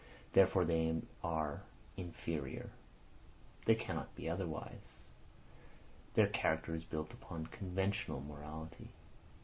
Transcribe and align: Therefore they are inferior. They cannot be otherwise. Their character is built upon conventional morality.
Therefore 0.33 0.65
they 0.65 0.99
are 1.23 1.61
inferior. 1.95 2.71
They 3.65 3.75
cannot 3.75 4.15
be 4.15 4.27
otherwise. 4.27 4.93
Their 6.15 6.25
character 6.27 6.73
is 6.73 6.83
built 6.83 7.13
upon 7.13 7.45
conventional 7.53 8.19
morality. 8.21 8.87